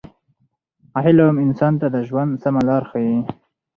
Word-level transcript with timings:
علم 1.03 1.35
انسان 1.45 1.73
ته 1.81 1.87
د 1.95 1.97
ژوند 2.07 2.31
سمه 2.43 2.61
لاره 2.67 2.87
ښیي. 2.91 3.17